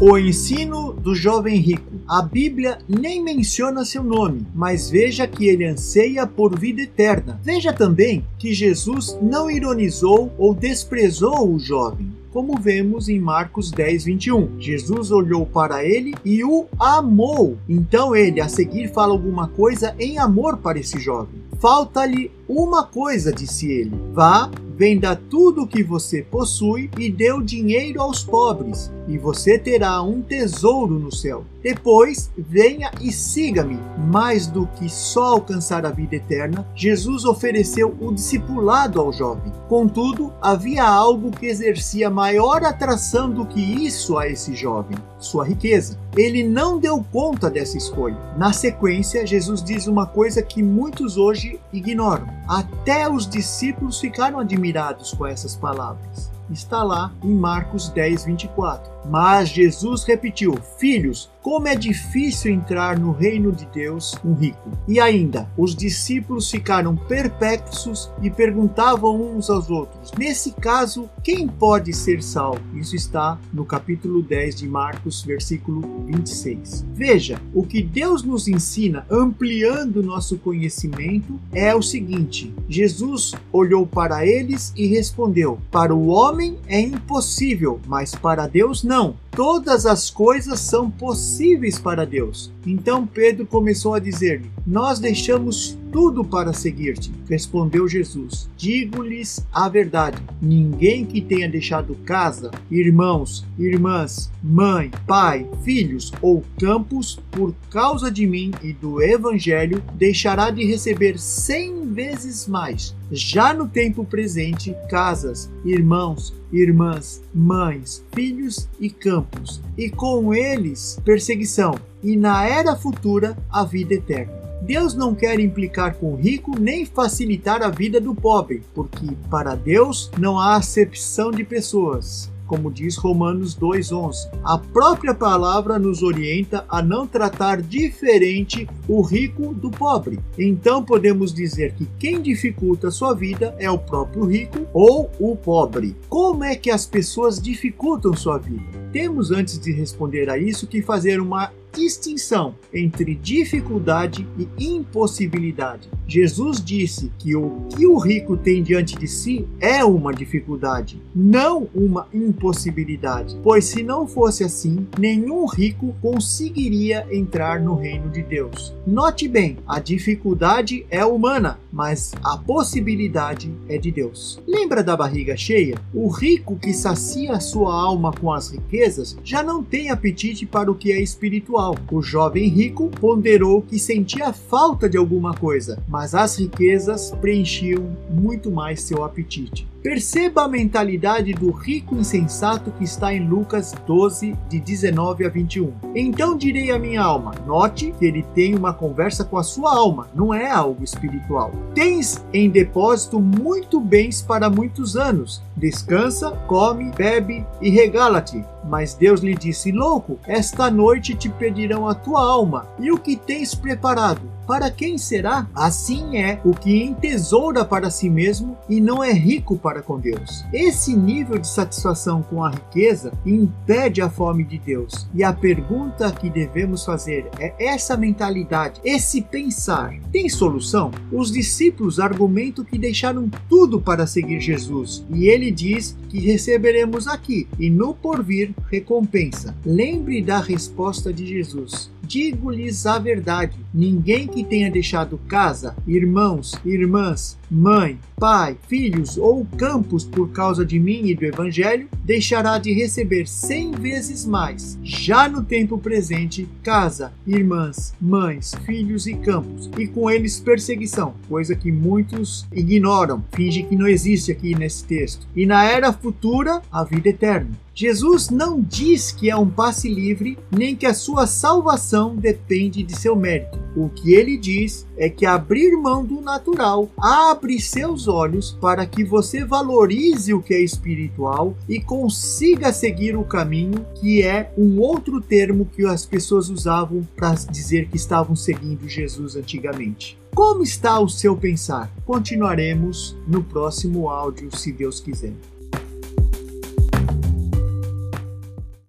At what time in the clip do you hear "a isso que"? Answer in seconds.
150.30-150.82